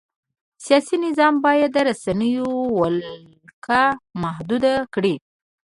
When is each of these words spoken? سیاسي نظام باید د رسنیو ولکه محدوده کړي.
سیاسي 0.65 0.95
نظام 1.05 1.33
باید 1.45 1.69
د 1.73 1.77
رسنیو 1.89 2.49
ولکه 2.79 3.81
محدوده 4.23 4.73
کړي. 4.93 5.15